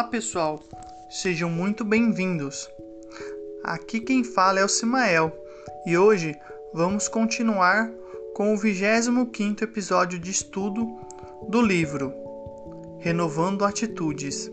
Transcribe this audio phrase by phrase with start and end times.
[0.00, 0.58] Olá pessoal,
[1.10, 2.70] sejam muito bem-vindos.
[3.62, 5.30] Aqui quem fala é o Simael
[5.84, 6.34] e hoje
[6.72, 7.92] vamos continuar
[8.34, 10.88] com o 25 episódio de estudo
[11.50, 12.14] do livro
[12.98, 14.50] Renovando Atitudes,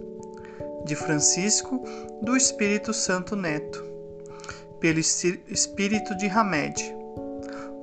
[0.83, 1.82] de Francisco
[2.21, 3.82] do Espírito Santo Neto,
[4.82, 6.93] pelo Espírito de Hamed,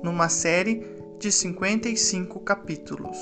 [0.03, 0.85] numa série
[1.17, 3.17] de 55 capítulos.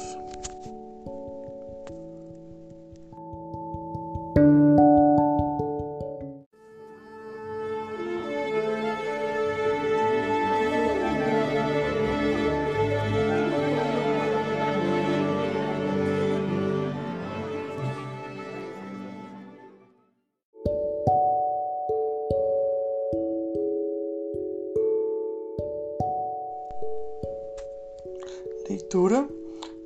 [28.74, 29.30] Leitura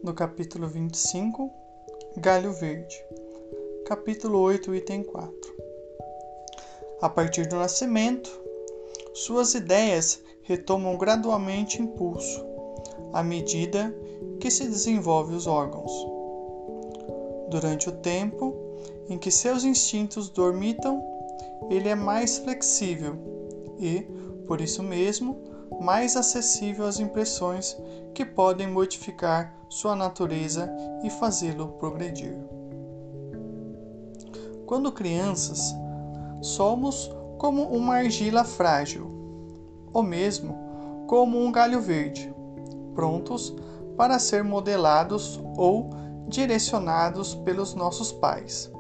[0.02, 1.52] do capítulo 25,
[2.16, 2.96] Galho Verde.
[3.86, 5.56] Capítulo 8, item 4.
[7.02, 8.32] A partir do nascimento,
[9.14, 12.46] suas ideias retomam gradualmente impulso
[13.12, 13.94] à medida
[14.40, 15.92] que se desenvolvem os órgãos.
[17.50, 18.56] Durante o tempo
[19.10, 21.04] em que seus instintos dormitam,
[21.70, 23.18] ele é mais flexível
[23.78, 24.08] e,
[24.48, 27.78] por isso mesmo, mais acessível às impressões
[28.14, 30.70] que podem modificar sua natureza
[31.04, 32.38] e fazê-lo progredir.
[34.66, 35.76] Quando crianças,
[36.42, 39.10] somos como uma argila frágil,
[39.94, 40.58] ou mesmo
[41.08, 42.34] como um galho verde,
[42.94, 43.56] prontos
[43.96, 45.90] para ser modelados ou
[46.28, 48.72] direcionados pelos nossos pais,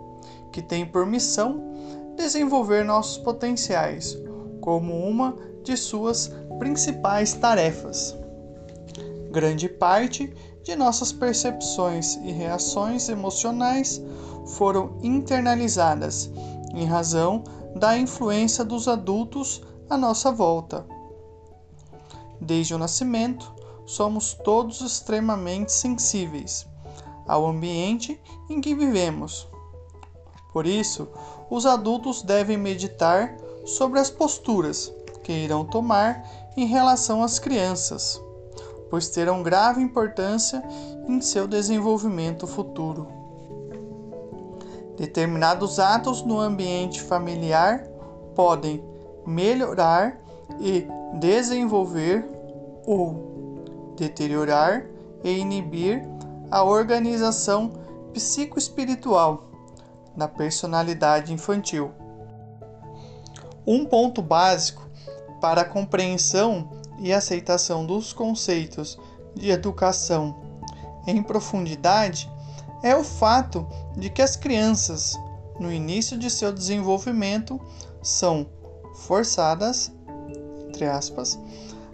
[0.51, 1.63] que têm por missão
[2.15, 4.17] desenvolver nossos potenciais
[4.59, 8.15] como uma de suas principais tarefas.
[9.31, 14.01] Grande parte de nossas percepções e reações emocionais
[14.47, 16.29] foram internalizadas
[16.73, 17.43] em razão
[17.75, 20.85] da influência dos adultos à nossa volta.
[22.39, 23.53] Desde o nascimento,
[23.85, 26.67] somos todos extremamente sensíveis
[27.27, 28.19] ao ambiente
[28.49, 29.47] em que vivemos.
[30.53, 31.07] Por isso,
[31.49, 33.35] os adultos devem meditar
[33.65, 34.91] sobre as posturas
[35.27, 38.23] que irão tomar em relação às crianças,
[38.89, 40.63] pois terão grave importância
[41.05, 43.09] em seu desenvolvimento futuro.
[44.95, 47.83] Determinados atos no ambiente familiar
[48.33, 48.81] podem
[49.25, 50.17] melhorar
[50.61, 50.87] e
[51.19, 52.25] desenvolver
[52.85, 54.85] ou deteriorar
[55.25, 56.07] e inibir
[56.49, 57.73] a organização
[58.13, 59.43] psicoespiritual
[60.15, 61.91] da personalidade infantil.
[63.67, 64.86] Um ponto básico
[65.39, 68.97] para a compreensão e aceitação dos conceitos
[69.35, 70.35] de educação.
[71.05, 72.29] Em profundidade
[72.83, 73.65] é o fato
[73.95, 75.17] de que as crianças,
[75.59, 77.59] no início de seu desenvolvimento,
[78.01, 78.47] são
[78.95, 79.91] forçadas,
[80.67, 81.39] entre aspas,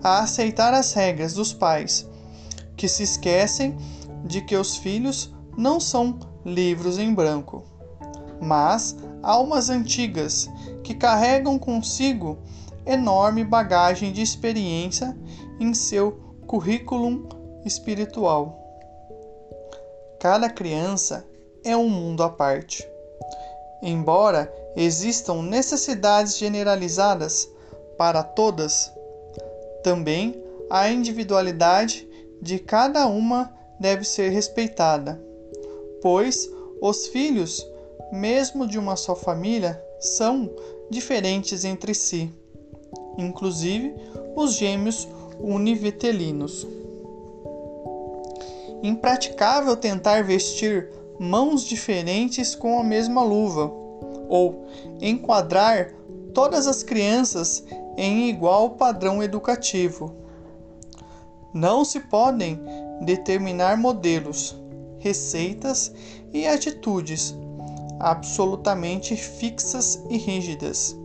[0.03, 2.07] a aceitar as regras dos pais,
[2.75, 3.77] que se esquecem
[4.25, 7.63] de que os filhos não são livros em branco,
[8.41, 10.49] mas almas antigas
[10.83, 12.37] que carregam consigo
[12.85, 15.17] enorme bagagem de experiência
[15.59, 17.27] em seu currículo
[17.65, 18.59] espiritual.
[20.19, 21.25] Cada criança
[21.63, 22.87] é um mundo à parte.
[23.81, 27.49] Embora existam necessidades generalizadas
[27.97, 28.91] para todas,
[29.83, 32.07] também a individualidade
[32.41, 35.21] de cada uma deve ser respeitada,
[36.01, 36.49] pois
[36.81, 37.65] os filhos,
[38.11, 40.49] mesmo de uma só família, são
[40.89, 42.33] diferentes entre si
[43.17, 43.95] inclusive
[44.35, 45.07] os gêmeos
[45.39, 46.67] univitelinos.
[48.81, 53.71] Impraticável tentar vestir mãos diferentes com a mesma luva,
[54.27, 54.65] ou
[54.99, 55.93] enquadrar
[56.33, 57.63] todas as crianças
[57.97, 60.13] em igual padrão educativo.
[61.53, 62.59] Não se podem
[63.01, 64.55] determinar modelos,
[64.99, 65.93] receitas
[66.33, 67.35] e atitudes
[67.99, 70.97] absolutamente fixas e rígidas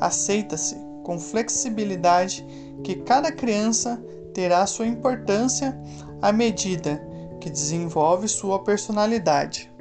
[0.00, 2.44] aceita-se com flexibilidade
[2.82, 4.02] que cada criança
[4.32, 5.78] terá sua importância
[6.20, 7.00] à medida
[7.40, 9.72] que desenvolve sua personalidade.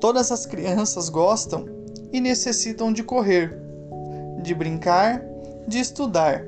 [0.00, 1.66] Todas as crianças gostam
[2.12, 3.56] e necessitam de correr,
[4.42, 5.22] de brincar,
[5.68, 6.44] de estudar,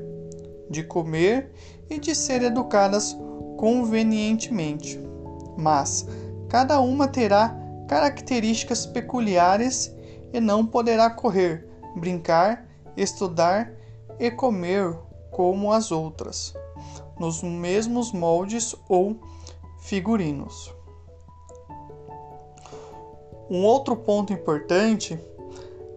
[0.69, 1.53] de comer
[1.89, 3.17] e de ser educadas
[3.57, 5.01] convenientemente.
[5.57, 6.07] Mas
[6.49, 7.57] cada uma terá
[7.89, 9.95] características peculiares
[10.33, 11.67] e não poderá correr
[11.97, 12.66] brincar,
[12.97, 13.73] estudar
[14.19, 14.97] e comer
[15.31, 16.55] como as outras,
[17.19, 19.17] nos mesmos moldes ou
[19.81, 20.75] figurinos.
[23.49, 25.19] Um outro ponto importante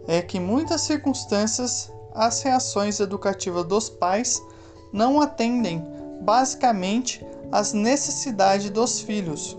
[0.08, 4.44] é que em muitas circunstâncias as reações educativas dos pais
[4.92, 5.84] não atendem
[6.22, 9.58] basicamente às necessidades dos filhos,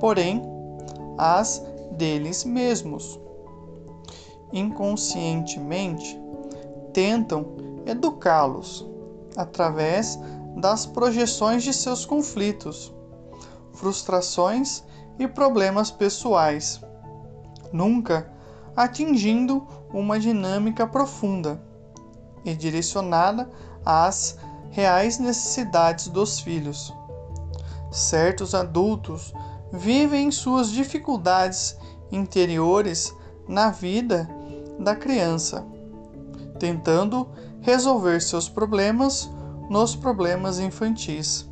[0.00, 0.42] porém
[1.18, 1.62] às
[1.92, 3.20] deles mesmos.
[4.54, 6.16] Inconscientemente,
[6.92, 8.86] tentam educá-los
[9.36, 10.16] através
[10.56, 12.94] das projeções de seus conflitos,
[13.72, 14.84] frustrações
[15.18, 16.80] e problemas pessoais,
[17.72, 18.32] nunca
[18.76, 21.60] atingindo uma dinâmica profunda
[22.44, 23.50] e direcionada
[23.84, 24.38] às
[24.70, 26.94] reais necessidades dos filhos.
[27.90, 29.34] Certos adultos
[29.72, 31.76] vivem suas dificuldades
[32.12, 33.12] interiores
[33.48, 34.28] na vida
[34.78, 35.66] da criança,
[36.58, 37.28] tentando
[37.60, 39.30] resolver seus problemas
[39.70, 41.48] nos problemas infantis,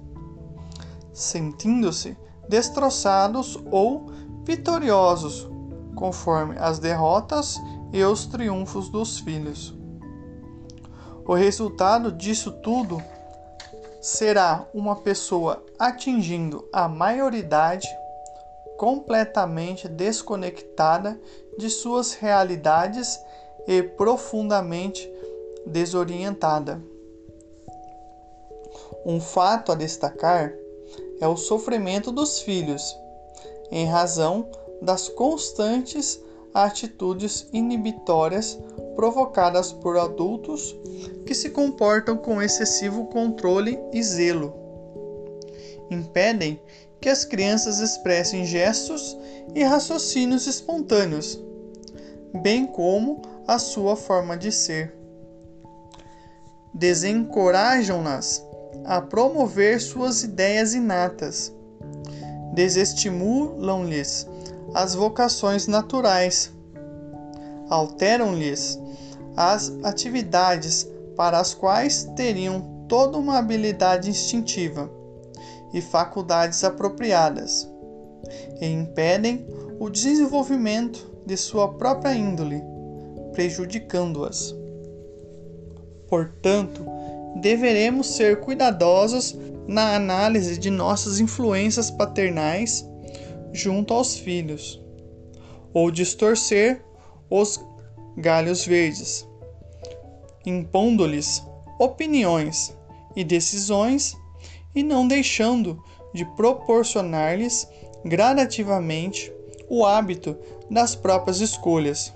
[1.13, 2.17] sentindo-se
[2.49, 4.11] destroçados ou
[4.45, 5.49] vitoriosos
[5.95, 7.61] conforme as derrotas
[7.93, 9.75] e os triunfos dos filhos.
[11.25, 13.01] O resultado disso tudo
[14.01, 17.87] será uma pessoa atingindo a maioridade
[18.83, 21.17] completamente desconectada
[21.57, 23.17] de suas realidades
[23.69, 25.09] e profundamente
[25.65, 26.83] desorientada.
[29.07, 30.53] Um fato a destacar
[31.21, 32.83] é o sofrimento dos filhos,
[33.71, 34.51] em razão
[34.83, 36.21] das constantes
[36.53, 38.59] atitudes inibitórias
[38.97, 40.77] provocadas por adultos
[41.25, 44.53] que se comportam com excessivo controle e zelo.
[45.89, 46.61] Impedem
[47.03, 49.19] que as crianças expressem gestos
[49.57, 51.39] e raciocínios espontâneos,
[52.33, 54.95] bem como a sua forma de ser.
[56.73, 58.47] Desencorajam-nas
[58.85, 61.53] a promover suas ideias inatas,
[62.55, 64.29] desestimulam-lhes
[64.73, 66.53] as vocações naturais,
[67.69, 68.79] alteram-lhes
[69.37, 75.02] as atividades para as quais teriam toda uma habilidade instintiva
[75.73, 77.71] e faculdades apropriadas,
[78.61, 79.47] e impedem
[79.79, 82.63] o desenvolvimento de sua própria índole,
[83.33, 84.55] prejudicando-as.
[86.09, 86.85] Portanto,
[87.41, 89.37] deveremos ser cuidadosos
[89.67, 92.87] na análise de nossas influências paternais
[93.53, 94.83] junto aos filhos,
[95.73, 96.85] ou distorcer
[97.31, 97.61] os
[98.17, 99.27] galhos verdes,
[100.45, 101.43] impondo-lhes
[101.79, 102.77] opiniões
[103.17, 104.17] e decisões
[104.75, 105.83] e não deixando
[106.13, 107.69] de proporcionar-lhes
[108.05, 109.33] gradativamente
[109.69, 110.37] o hábito
[110.71, 112.13] das próprias escolhas.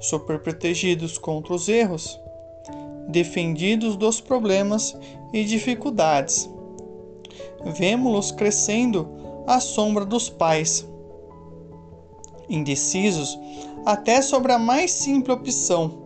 [0.00, 2.18] Super protegidos contra os erros,
[3.08, 4.96] defendidos dos problemas
[5.32, 6.50] e dificuldades.
[7.64, 9.08] Vemo-los crescendo
[9.46, 10.86] à sombra dos pais,
[12.48, 13.38] indecisos
[13.86, 16.02] até sobre a mais simples opção,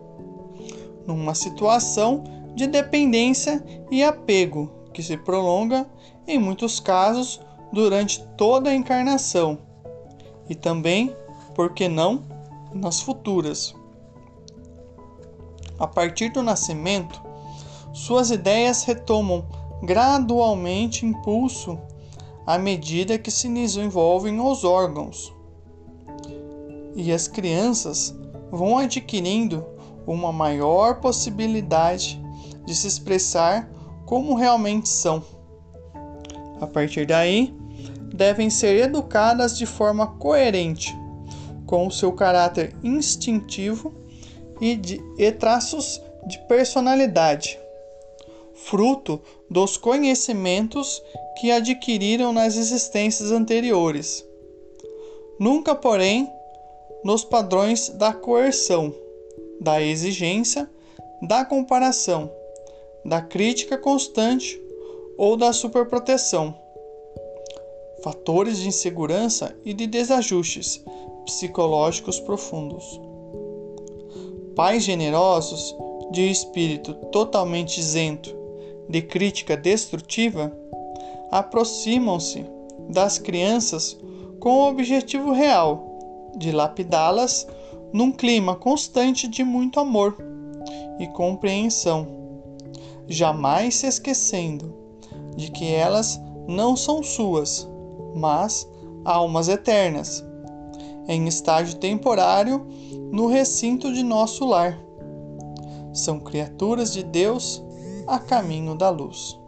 [1.05, 2.23] numa situação
[2.55, 5.89] de dependência e apego que se prolonga,
[6.27, 7.39] em muitos casos,
[7.71, 9.59] durante toda a encarnação
[10.49, 11.15] e também,
[11.53, 12.23] por que não,
[12.73, 13.75] nas futuras.
[15.77, 17.21] A partir do nascimento,
[17.93, 19.45] suas ideias retomam
[19.83, 21.79] gradualmente impulso
[22.45, 25.33] à medida que se desenvolvem os órgãos.
[26.95, 28.15] E as crianças
[28.51, 29.63] vão adquirindo
[30.05, 32.19] uma maior possibilidade
[32.65, 33.69] de se expressar
[34.09, 35.23] como realmente são.
[36.59, 37.53] A partir daí,
[38.11, 40.97] devem ser educadas de forma coerente
[41.67, 43.93] com o seu caráter instintivo
[44.59, 47.59] e, de, e traços de personalidade,
[48.55, 51.03] fruto dos conhecimentos
[51.39, 54.25] que adquiriram nas existências anteriores.
[55.39, 56.27] Nunca, porém,
[57.03, 58.91] nos padrões da coerção,
[59.61, 60.67] da exigência,
[61.21, 62.38] da comparação,
[63.05, 64.61] da crítica constante
[65.17, 66.55] ou da superproteção.
[68.03, 70.83] Fatores de insegurança e de desajustes
[71.25, 72.99] psicológicos profundos.
[74.55, 75.75] Pais generosos,
[76.11, 78.35] de espírito totalmente isento
[78.89, 80.51] de crítica destrutiva,
[81.29, 82.43] aproximam-se
[82.89, 83.95] das crianças
[84.39, 87.47] com o objetivo real de lapidá-las
[87.93, 90.17] num clima constante de muito amor
[90.99, 92.18] e compreensão,
[93.09, 94.73] jamais se esquecendo
[95.35, 97.67] de que elas não são suas,
[98.15, 98.69] mas
[99.03, 100.23] almas eternas,
[101.07, 102.65] em estágio temporário
[103.11, 104.79] no recinto de nosso lar.
[105.93, 107.63] São criaturas de Deus
[108.07, 109.39] a caminho da luz.